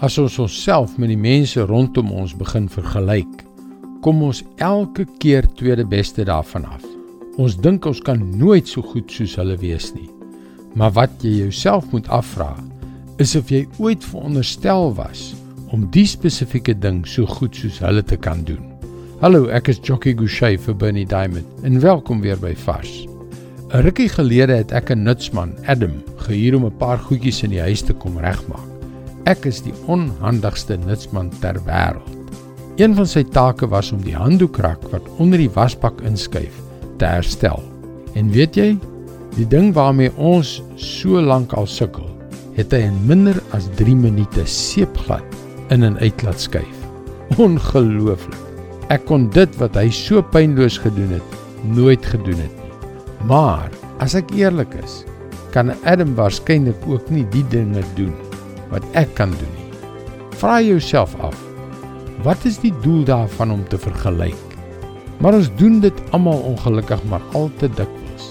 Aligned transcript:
As 0.00 0.14
ons 0.16 0.38
onsself 0.40 0.94
met 0.96 1.10
die 1.12 1.20
mense 1.20 1.60
rondom 1.68 2.08
ons 2.16 2.32
begin 2.32 2.70
vergelyk, 2.72 3.42
kom 4.00 4.22
ons 4.24 4.38
elke 4.64 5.04
keer 5.20 5.44
tweede 5.58 5.84
beste 5.84 6.24
daarvan 6.24 6.64
af. 6.64 6.86
Ons 7.36 7.58
dink 7.60 7.84
ons 7.84 8.00
kan 8.06 8.22
nooit 8.40 8.64
so 8.64 8.80
goed 8.80 9.12
soos 9.12 9.34
hulle 9.36 9.58
wees 9.60 9.90
nie. 9.92 10.08
Maar 10.72 10.94
wat 10.96 11.20
jy 11.20 11.34
jouself 11.42 11.90
moet 11.92 12.08
afvra, 12.08 12.54
is 13.20 13.36
of 13.36 13.52
jy 13.52 13.66
ooit 13.76 14.06
veronderstel 14.08 14.88
was 14.96 15.34
om 15.68 15.84
die 15.92 16.06
spesifieke 16.08 16.72
ding 16.80 17.04
so 17.04 17.28
goed 17.28 17.60
soos 17.60 17.82
hulle 17.84 18.00
te 18.00 18.16
kan 18.16 18.40
doen. 18.48 18.64
Hallo, 19.20 19.50
ek 19.52 19.68
is 19.74 19.84
Jockey 19.84 20.16
Gouchee 20.16 20.56
vir 20.64 20.80
Bernie 20.80 21.04
Diamond 21.04 21.60
en 21.60 21.76
welkom 21.84 22.24
weer 22.24 22.40
by 22.40 22.54
Vars. 22.64 23.04
'n 23.68 23.84
Rukkie 23.84 24.08
gelede 24.08 24.64
het 24.64 24.72
ek 24.72 24.96
'n 24.96 25.04
nutsman, 25.04 25.52
Adam, 25.68 26.00
gehuur 26.24 26.56
om 26.56 26.66
'n 26.72 26.78
paar 26.80 26.98
goedjies 26.98 27.44
in 27.44 27.50
die 27.50 27.60
huis 27.60 27.84
te 27.84 27.92
kom 27.92 28.16
regmaak. 28.16 28.69
Ek 29.28 29.44
is 29.44 29.58
die 29.60 29.74
onhandigste 29.92 30.78
nutsman 30.80 31.28
ter 31.42 31.58
wêreld. 31.66 32.08
Een 32.80 32.94
van 32.96 33.08
sy 33.08 33.20
take 33.28 33.66
was 33.68 33.90
om 33.92 34.00
die 34.00 34.16
handdoekrak 34.16 34.86
wat 34.94 35.04
onder 35.20 35.40
die 35.42 35.50
wasbak 35.52 36.00
inskuif 36.08 36.54
te 37.00 37.08
herstel. 37.08 37.60
En 38.16 38.30
weet 38.32 38.56
jy, 38.56 38.70
die 39.36 39.44
ding 39.44 39.74
waarmee 39.76 40.12
ons 40.16 40.60
so 40.80 41.20
lank 41.20 41.52
al 41.52 41.68
sukkel, 41.68 42.06
het 42.56 42.72
hy 42.72 42.80
in 42.88 42.96
minder 43.08 43.36
as 43.56 43.68
3 43.76 43.92
minute 43.98 44.46
seepglad 44.48 45.36
in 45.74 45.84
en 45.84 46.00
uit 46.00 46.24
laat 46.24 46.40
skuif. 46.40 46.80
Ongelooflik. 47.36 48.40
Ek 48.90 49.04
kon 49.06 49.28
dit 49.36 49.60
wat 49.60 49.76
hy 49.78 49.86
so 49.94 50.24
pynloos 50.32 50.80
gedoen 50.80 51.12
het, 51.18 51.36
nooit 51.76 52.08
gedoen 52.08 52.40
het 52.40 52.56
nie. 52.56 52.72
Maar 53.28 53.68
as 54.00 54.16
ek 54.18 54.32
eerlik 54.34 54.72
is, 54.80 55.02
kan 55.52 55.76
Adam 55.84 56.16
waarskynlik 56.16 56.88
ook 56.88 57.12
nie 57.12 57.26
die 57.34 57.44
dinge 57.52 57.84
doen 58.00 58.16
wat 58.70 58.86
ek 58.98 59.14
kan 59.18 59.30
doen 59.30 59.54
nie. 59.56 59.68
Vra 60.40 60.60
jouself 60.62 61.14
af, 61.20 61.36
wat 62.24 62.44
is 62.48 62.58
die 62.62 62.72
doel 62.84 63.04
daarvan 63.04 63.52
om 63.52 63.64
te 63.68 63.78
vergelyk? 63.78 64.38
Maar 65.20 65.36
ons 65.36 65.50
doen 65.60 65.80
dit 65.80 66.02
almal 66.16 66.40
ongelukkig 66.48 67.02
maar 67.12 67.22
al 67.36 67.50
te 67.60 67.68
dikwels. 67.68 68.30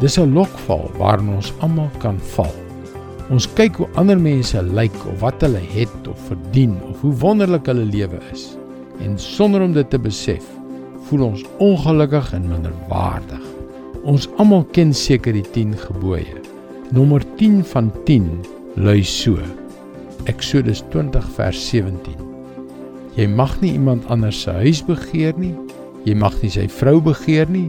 Dis 0.00 0.18
'n 0.18 0.32
lokval 0.32 0.90
waarin 0.98 1.34
ons 1.34 1.52
almal 1.60 1.90
kan 1.98 2.18
val. 2.34 2.54
Ons 3.30 3.46
kyk 3.54 3.76
hoe 3.76 3.88
ander 3.94 4.18
mense 4.18 4.62
lyk 4.62 4.96
of 5.06 5.20
wat 5.20 5.40
hulle 5.40 5.60
het 5.72 6.08
of 6.08 6.18
verdien 6.26 6.76
of 6.90 7.00
hoe 7.00 7.12
wonderlik 7.12 7.66
hulle 7.66 7.84
lewe 7.84 8.18
is. 8.32 8.56
En 9.00 9.18
sonder 9.18 9.62
om 9.62 9.72
dit 9.72 9.90
te 9.90 9.98
besef, 9.98 10.44
voel 11.08 11.24
ons 11.24 11.44
ongelukkig 11.58 12.32
en 12.32 12.48
minderwaardig. 12.48 13.46
Ons 14.02 14.28
almal 14.36 14.64
ken 14.72 14.94
seker 14.94 15.32
die 15.32 15.46
10 15.54 15.76
gebooie. 15.78 16.40
Nommer 16.90 17.22
10 17.36 17.64
van 17.64 17.92
10 18.04 18.44
lui 18.74 19.02
so. 19.04 19.61
Eksodus 20.30 20.84
20 20.92 21.24
vers 21.34 21.60
17. 21.70 22.14
Jy 23.16 23.24
mag 23.26 23.56
nie 23.58 23.72
iemand 23.74 24.06
anders 24.12 24.38
se 24.44 24.52
huis 24.62 24.82
begeer 24.86 25.34
nie. 25.34 25.54
Jy 26.06 26.14
mag 26.18 26.36
nie 26.42 26.50
sy 26.54 26.68
vrou 26.70 27.00
begeer 27.02 27.50
nie, 27.50 27.66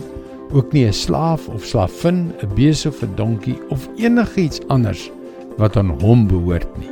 ook 0.54 0.70
nie 0.74 0.86
'n 0.86 0.94
slaaf 0.94 1.48
of 1.50 1.66
slavin, 1.66 2.30
'n 2.44 2.56
beeste 2.56 2.90
of 2.90 3.02
'n 3.02 3.16
donkie 3.16 3.58
of 3.70 3.90
enigiets 3.98 4.62
anders 4.70 5.10
wat 5.58 5.78
aan 5.78 5.98
hom 6.02 6.28
behoort 6.28 6.70
nie. 6.78 6.90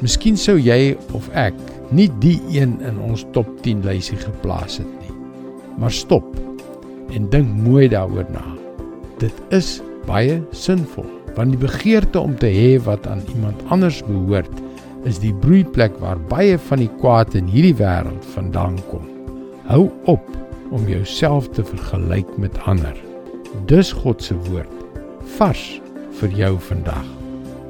Miskien 0.00 0.36
sou 0.36 0.56
jy 0.56 0.96
of 1.12 1.28
ek 1.34 1.54
nie 1.90 2.08
die 2.20 2.40
een 2.48 2.80
in 2.80 2.98
ons 2.98 3.26
top 3.32 3.46
10 3.62 3.84
lysie 3.84 4.16
geplaas 4.16 4.78
het 4.78 4.92
nie. 5.00 5.16
Maar 5.78 5.92
stop 5.92 6.24
en 7.12 7.28
dink 7.28 7.48
mooi 7.48 7.88
daaroor 7.88 8.26
na. 8.32 8.44
Dit 9.18 9.34
is 9.50 9.82
baie 10.06 10.42
sinvol 10.52 11.06
want 11.36 11.50
die 11.50 11.68
begeerte 11.68 12.20
om 12.20 12.36
te 12.36 12.46
hê 12.46 12.82
wat 12.84 13.06
aan 13.06 13.22
iemand 13.34 13.62
anders 13.68 14.02
behoort 14.04 14.62
is 15.08 15.18
die 15.22 15.34
broeiplek 15.42 15.94
waar 16.02 16.20
baie 16.30 16.58
van 16.68 16.82
die 16.82 16.90
kwaad 17.00 17.34
in 17.38 17.48
hierdie 17.50 17.76
wêreld 17.78 18.26
vandaan 18.34 18.78
kom. 18.90 19.06
Hou 19.66 19.88
op 20.10 20.26
om 20.72 20.86
jouself 20.88 21.48
te 21.56 21.64
vergelyk 21.64 22.28
met 22.38 22.58
ander. 22.70 22.96
Dis 23.70 23.92
God 23.92 24.22
se 24.22 24.36
woord 24.48 24.70
vars 25.36 25.80
vir 26.20 26.36
jou 26.36 26.52
vandag. 26.68 27.06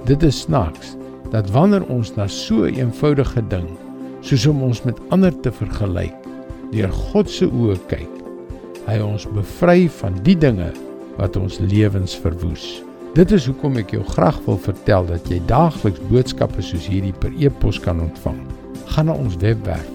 Dit 0.09 0.23
is 0.27 0.45
snaaks 0.45 0.97
dat 1.33 1.51
wanneer 1.55 1.85
ons 1.89 2.15
na 2.17 2.27
so 2.27 2.65
'n 2.67 2.75
eenvoudige 2.75 3.43
ding 3.49 3.69
soos 4.21 4.47
om 4.47 4.63
ons 4.63 4.83
met 4.83 5.01
ander 5.11 5.35
te 5.41 5.51
vergelyk, 5.51 6.15
deur 6.71 6.93
God 7.11 7.31
se 7.31 7.47
oë 7.47 7.79
kyk, 7.89 8.11
hy 8.87 9.01
ons 9.01 9.27
bevry 9.27 9.89
van 9.89 10.15
die 10.23 10.37
dinge 10.39 10.73
wat 11.19 11.37
ons 11.37 11.59
lewens 11.59 12.15
verwoes. 12.15 12.83
Dit 13.13 13.29
is 13.37 13.45
hoekom 13.45 13.75
ek 13.77 13.91
jou 13.93 14.01
graag 14.09 14.39
wil 14.47 14.57
vertel 14.65 15.05
dat 15.11 15.27
jy 15.29 15.37
daagliks 15.45 16.01
boodskappe 16.09 16.63
soos 16.65 16.87
hierdie 16.89 17.13
per 17.13 17.35
e-pos 17.37 17.77
kan 17.85 18.01
ontvang. 18.01 18.39
Gaan 18.95 19.07
na 19.11 19.15
ons 19.21 19.37
webwerf 19.43 19.89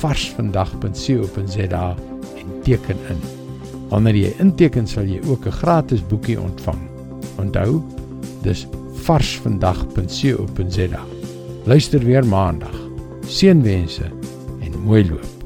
varsvandag.co.za 0.00 1.86
en 2.40 2.48
teken 2.64 3.00
in. 3.12 3.20
Wanneer 3.88 4.16
jy 4.16 4.30
inteken, 4.44 4.86
sal 4.86 5.08
jy 5.08 5.20
ook 5.24 5.46
'n 5.46 5.56
gratis 5.62 6.04
boekie 6.04 6.40
ontvang. 6.40 6.80
Onthou, 7.40 7.82
dis 8.42 8.66
varsvandag.co.za. 9.08 11.02
Luister 11.64 12.00
weer 12.04 12.26
maandag. 12.26 12.76
Seënwense 13.26 14.04
en 14.60 14.80
mooi 14.84 15.08
loop. 15.08 15.39